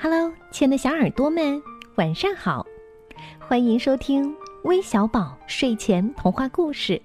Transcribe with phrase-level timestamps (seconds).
[0.00, 1.60] Hello，亲爱的小耳朵们，
[1.96, 2.64] 晚上好！
[3.40, 4.32] 欢迎收听
[4.62, 7.02] 微小宝睡前童话故事，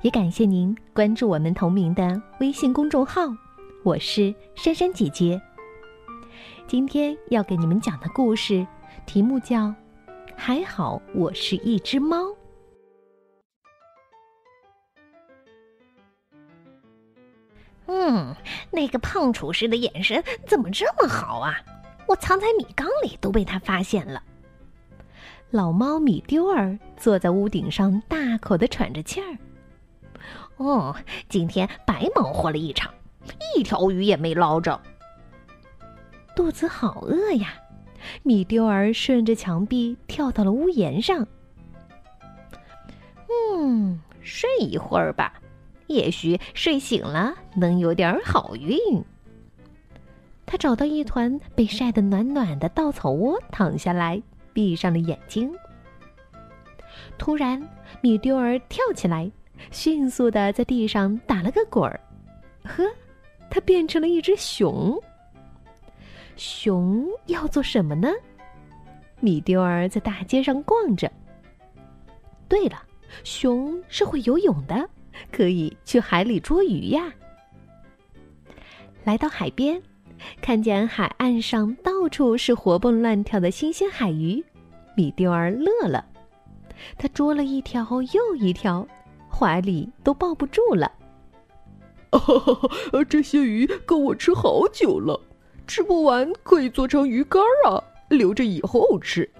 [0.00, 3.24] 也感谢您关注我们同名的微信公众号。
[3.82, 5.38] 我是珊珊姐姐。
[6.66, 8.66] 今天要给你们讲的故事
[9.04, 9.66] 题目叫
[10.34, 12.22] 《还好我是一只猫》。
[17.84, 18.34] 嗯，
[18.70, 21.60] 那个胖厨师的眼神怎么这么好啊？
[22.10, 24.20] 我藏在米缸里都被他发现了。
[25.50, 29.38] 老猫米丢儿坐在屋顶上，大口的喘着气儿。
[30.56, 30.96] 哦，
[31.28, 32.92] 今天白忙活了一场，
[33.56, 34.80] 一条鱼也没捞着。
[36.34, 37.54] 肚子好饿呀！
[38.24, 41.28] 米丢儿顺着墙壁跳到了屋檐上。
[43.54, 45.40] 嗯，睡一会儿吧，
[45.86, 49.04] 也许睡醒了能有点好运。
[50.50, 54.20] 他找到一团被晒得暖暖的稻草窝，躺下来，
[54.52, 55.48] 闭上了眼睛。
[57.16, 57.62] 突然，
[58.00, 59.30] 米丢儿跳起来，
[59.70, 62.00] 迅速的在地上打了个滚儿。
[62.64, 62.82] 呵，
[63.48, 65.00] 他变成了一只熊。
[66.34, 68.10] 熊要做什么呢？
[69.20, 71.08] 米丢儿在大街上逛着。
[72.48, 72.82] 对了，
[73.22, 74.90] 熊是会游泳的，
[75.30, 77.08] 可以去海里捉鱼呀。
[79.04, 79.80] 来到海边，
[80.40, 84.44] 看见海岸上到处是活蹦乱跳的新鲜海鱼，
[84.96, 86.04] 米丢儿乐了。
[86.96, 88.86] 他捉了一条又一条，
[89.30, 90.90] 怀里都抱不住了。
[93.08, 95.20] 这些鱼够我吃好久了。
[95.66, 99.30] 吃不完可以做成鱼干啊，留着以后吃。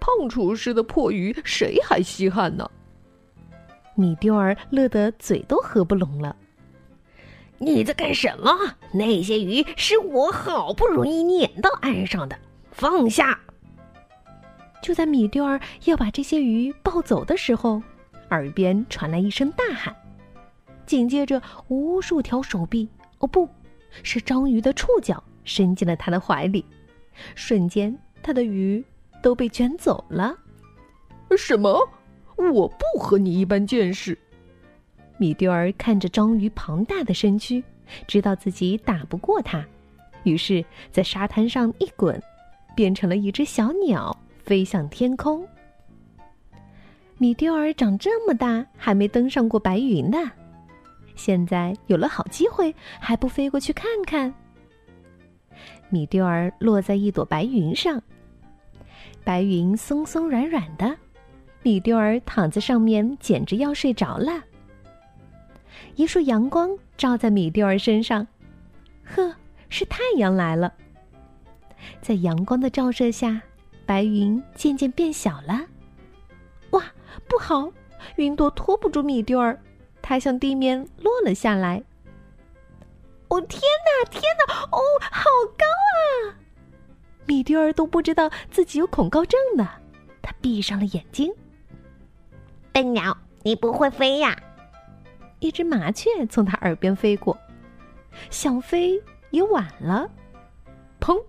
[0.00, 2.70] 胖厨师的破鱼谁还稀罕呢？
[3.94, 6.34] 米丢儿乐得嘴都合不拢了。
[7.58, 8.50] 你在干什么？
[8.92, 12.38] 那些鱼是我好不容易撵到岸上的，
[12.72, 13.38] 放下！
[14.82, 17.82] 就在米丢儿要把这些鱼抱走的时候，
[18.30, 19.94] 耳边传来一声大喊，
[20.84, 22.88] 紧接着无数条手臂，
[23.18, 23.48] 哦，不
[24.02, 25.22] 是章鱼的触角。
[25.46, 26.64] 伸进了他的怀里，
[27.34, 28.82] 瞬间，他的鱼
[29.22, 30.34] 都被卷走了。
[31.36, 31.86] 什么？
[32.36, 34.18] 我不和你一般见识！
[35.16, 37.62] 米丢儿看着章鱼庞大的身躯，
[38.06, 39.64] 知道自己打不过它，
[40.24, 42.20] 于是，在沙滩上一滚，
[42.74, 45.46] 变成了一只小鸟，飞向天空。
[47.16, 50.18] 米丢儿长这么大，还没登上过白云呢，
[51.14, 54.34] 现在有了好机会，还不飞过去看看？
[55.90, 58.02] 米丢儿落在一朵白云上，
[59.22, 60.96] 白云松松软软的，
[61.62, 64.42] 米丢儿躺在上面，简直要睡着了。
[65.96, 68.26] 一束阳光照在米丢儿身上，
[69.04, 69.34] 呵，
[69.68, 70.72] 是太阳来了。
[72.00, 73.40] 在阳光的照射下，
[73.86, 75.66] 白云渐渐变小了。
[76.70, 76.82] 哇，
[77.28, 77.70] 不好！
[78.16, 79.58] 云朵拖不住米丢儿，
[80.02, 81.82] 它向地面落了下来。
[83.28, 84.54] 哦天哪，天哪！
[84.64, 84.80] 哦，
[85.10, 85.24] 好
[85.56, 86.36] 高啊！
[87.26, 89.68] 米丢儿都不知道自己有恐高症呢。
[90.20, 91.32] 他闭上了眼睛。
[92.72, 94.36] 笨鸟，你不会飞呀！
[95.44, 97.36] 一只麻雀从他耳边飞过，
[98.30, 98.98] 想飞
[99.30, 100.10] 也晚了。
[100.98, 101.22] 砰！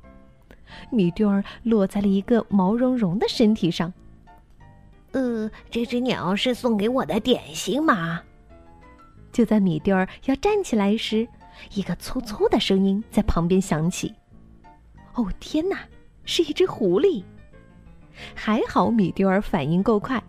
[0.89, 3.91] 米丢儿落在了一个毛茸茸的身体上。
[5.11, 8.23] 呃，这只鸟是送给我的点心吗？
[9.33, 11.27] 就在米丢儿要站起来时。
[11.73, 14.13] 一个粗粗的声音在旁边响起
[15.15, 15.79] ：“哦，天哪，
[16.23, 17.21] 是一只狐狸！”
[18.33, 20.23] 还好米丢儿反应够快，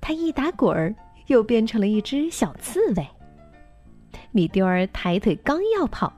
[0.00, 0.94] 它一打滚儿，
[1.26, 3.04] 又变成了一只小刺猬。
[4.32, 6.12] 米丢儿抬腿刚要跑，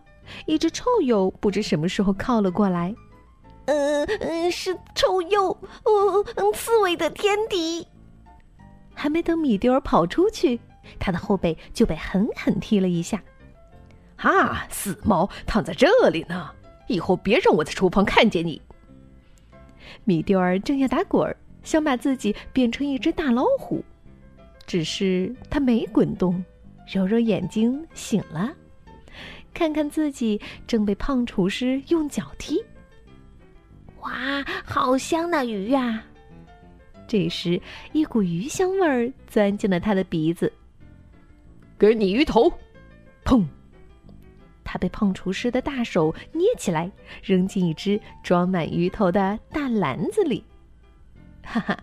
[0.46, 2.94] 一只臭鼬不知什么时候靠了过来。
[3.66, 7.86] “嗯嗯，是臭鼬，哦，刺猬的天敌！”
[8.94, 10.60] 还没等米丢儿跑出去，
[10.98, 13.22] 他的后背就被狠狠踢了一下。
[14.16, 14.66] 啊！
[14.70, 16.50] 死猫躺在这里呢，
[16.86, 18.62] 以后别让我在厨房看见你。
[20.04, 23.84] 米丢儿正要打滚儿，想把自己变成一只大老虎，
[24.66, 26.42] 只是他没滚动，
[26.86, 28.52] 揉揉眼睛醒了，
[29.52, 32.62] 看看自己正被胖厨师用脚踢。
[34.00, 36.04] 哇，好香的鱼啊！
[37.06, 37.60] 这时，
[37.92, 40.52] 一股鱼香味儿钻进了他的鼻子。
[41.78, 42.52] 给你鱼头，
[43.24, 43.44] 砰！
[44.62, 46.90] 他被胖厨师的大手捏起来，
[47.22, 50.42] 扔进一只装满鱼头的大篮子里。
[51.42, 51.78] 哈哈，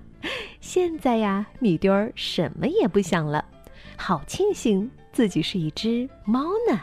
[0.60, 3.46] 现在呀，米丢儿什么也不想了，
[4.04, 6.82] 好庆幸自己是一只猫呢。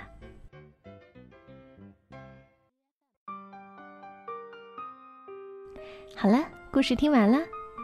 [6.15, 7.41] 好了，故事听完了。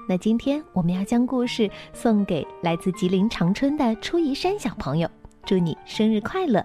[0.09, 5.11] 那今天我们要将故事送给来自吉林长春的初一山小朋友，
[5.45, 6.65] 祝你生日快乐！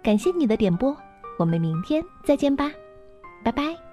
[0.00, 0.96] 感谢你的点播，
[1.36, 2.70] 我们明天再见吧，
[3.42, 3.83] 拜拜。